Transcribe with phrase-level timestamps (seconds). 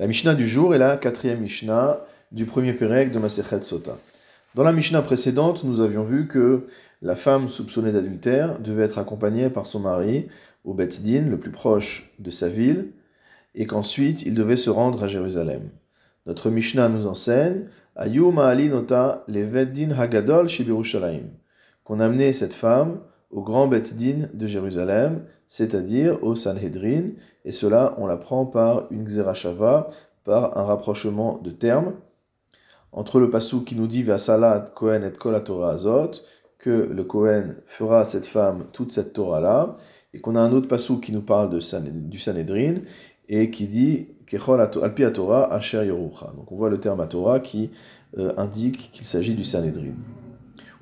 [0.00, 1.98] La Mishnah du jour est la quatrième Mishnah
[2.30, 3.98] du premier Pérec de Masechet Sota.
[4.54, 6.66] Dans la Mishnah précédente, nous avions vu que
[7.02, 10.28] la femme soupçonnée d'adultère devait être accompagnée par son mari
[10.64, 12.92] au Bet Din, le plus proche de sa ville,
[13.56, 15.68] et qu'ensuite il devait se rendre à Jérusalem.
[16.26, 17.64] Notre Mishnah nous enseigne
[17.96, 20.46] Ayum nota le Din Hagadol
[21.82, 23.00] qu'on amenait cette femme
[23.30, 27.10] au grand Bet Din de Jérusalem, c'est-à-dire au Sanhedrin,
[27.44, 29.88] et cela on l'apprend par une Xerashava,
[30.24, 31.94] par un rapprochement de termes,
[32.92, 36.12] entre le passou qui nous dit Vasalat Kohen et Kol Torah Azot,
[36.58, 39.76] que le Kohen fera à cette femme toute cette Torah-là,
[40.14, 42.76] et qu'on a un autre passou qui nous parle du Sanhedrin,
[43.28, 46.32] et qui dit Kechol Alpi Torah Asher Yerucha.
[46.36, 47.70] Donc on voit le terme Torah qui
[48.16, 49.94] euh, indique qu'il s'agit du Sanhedrin.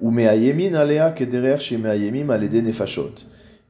[0.00, 3.14] Ou alea kederer chez nefashot.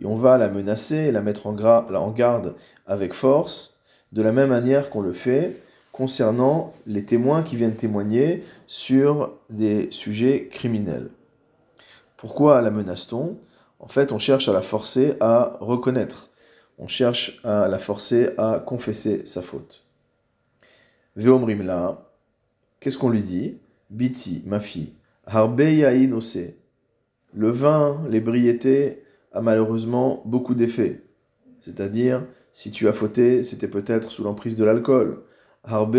[0.00, 2.54] Et on va la menacer, la mettre en, en garde
[2.86, 3.78] avec force,
[4.12, 5.60] de la même manière qu'on le fait
[5.92, 11.10] concernant les témoins qui viennent témoigner sur des sujets criminels.
[12.16, 13.38] Pourquoi la menace-t-on?
[13.78, 16.30] En fait, on cherche à la forcer à reconnaître.
[16.78, 19.84] On cherche à la forcer à confesser sa faute.
[21.16, 22.10] Veomrimla,
[22.80, 23.58] qu'est-ce qu'on lui dit?
[23.90, 24.94] Biti, ma fille,
[27.34, 31.02] le vin, l'ébriété, a malheureusement beaucoup d'effets.
[31.60, 35.22] C'est-à-dire, si tu as fauté, c'était peut-être sous l'emprise de l'alcool.
[35.64, 35.96] Harbe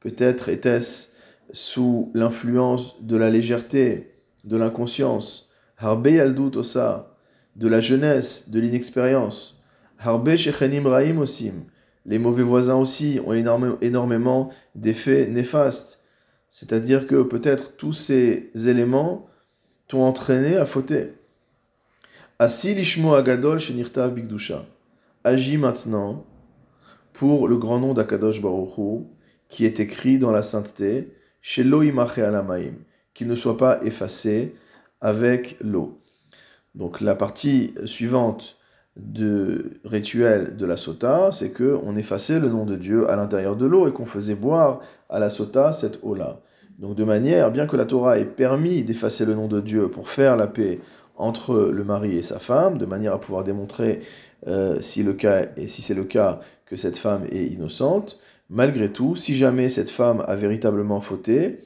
[0.00, 1.08] peut-être était-ce
[1.52, 5.48] sous l'influence de la légèreté, de l'inconscience.
[5.78, 7.16] Harbe yaldut osa,
[7.56, 9.62] de la jeunesse, de l'inexpérience.
[9.98, 11.64] Harbe shechenim raim osim.
[12.04, 16.00] Les mauvais voisins aussi ont énormément d'effets néfastes.
[16.48, 19.28] C'est-à-dire que peut-être tous ces éléments
[19.86, 21.12] t'ont entraîné à fauter.
[22.38, 24.64] Asi lishmo agadol shenirtav bigdusha.
[25.24, 26.24] Agis maintenant
[27.12, 29.04] pour le grand nom d'Akadosh Baruch
[29.48, 32.74] qui est écrit dans la sainteté, chez Loimache alamaim,
[33.14, 34.54] qu'il ne soit pas effacé
[35.00, 36.00] avec l'eau.
[36.74, 38.57] Donc la partie suivante
[38.98, 43.56] de rituel de la sota, c'est que on effaçait le nom de Dieu à l'intérieur
[43.56, 46.40] de l'eau et qu'on faisait boire à la sota cette eau-là.
[46.78, 50.08] Donc de manière, bien que la Torah ait permis d'effacer le nom de Dieu pour
[50.08, 50.80] faire la paix
[51.16, 54.02] entre le mari et sa femme, de manière à pouvoir démontrer
[54.46, 58.92] euh, si le cas et si c'est le cas que cette femme est innocente, malgré
[58.92, 61.60] tout, si jamais cette femme a véritablement fauté,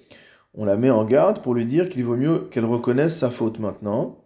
[0.54, 3.58] on la met en garde pour lui dire qu'il vaut mieux qu'elle reconnaisse sa faute
[3.58, 4.21] maintenant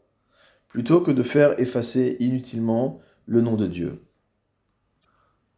[0.77, 4.03] plutôt que de faire effacer inutilement le nom de Dieu.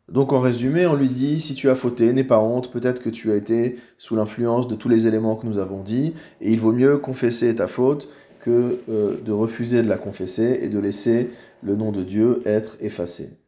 [0.08, 3.10] Donc en résumé, on lui dit, si tu as fauté, n'aie pas honte, peut-être que
[3.10, 6.60] tu as été sous l'influence de tous les éléments que nous avons dit, et il
[6.60, 8.08] vaut mieux confesser ta faute
[8.40, 11.30] que euh, de refuser de la confesser et de laisser
[11.62, 13.40] le nom de Dieu être effacé.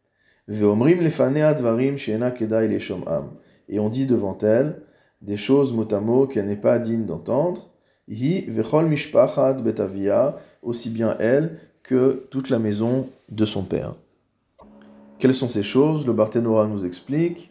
[0.49, 0.65] Et
[3.79, 4.83] on dit devant elle
[5.23, 7.70] des choses mot à mot qu'elle n'est pas digne d'entendre,
[10.63, 13.95] aussi bien elle que toute la maison de son père.
[15.19, 16.07] Quelles sont ces choses?
[16.07, 17.51] Le Barthénora nous explique.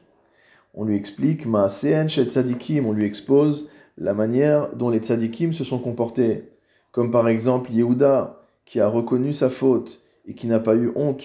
[0.73, 5.79] On lui explique Ma tzadikim, on lui expose la manière dont les tzadikim se sont
[5.79, 6.49] comportés.
[6.91, 11.23] Comme par exemple Yehuda, qui a reconnu sa faute et qui n'a pas eu honte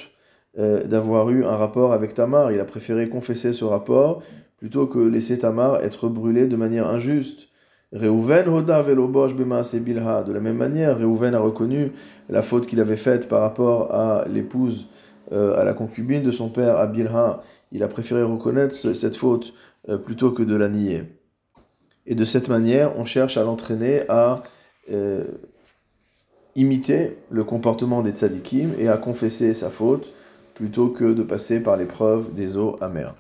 [0.59, 2.53] euh, d'avoir eu un rapport avec Tamar.
[2.53, 4.23] Il a préféré confesser ce rapport
[4.59, 7.49] plutôt que laisser Tamar être brûlé de manière injuste.
[7.95, 10.23] Reuven hoda velobosh bilha.
[10.25, 11.93] De la même manière, Reuven a reconnu
[12.29, 14.89] la faute qu'il avait faite par rapport à l'épouse,
[15.33, 17.41] euh, à la concubine de son père, à Bilha.
[17.71, 19.55] Il a préféré reconnaître cette faute
[19.89, 21.05] euh, plutôt que de la nier.
[22.07, 24.43] Et de cette manière, on cherche à l'entraîner à
[24.91, 25.25] euh,
[26.57, 30.13] imiter le comportement des tzadikim et à confesser sa faute
[30.55, 33.15] plutôt que de passer par l'épreuve des eaux amères.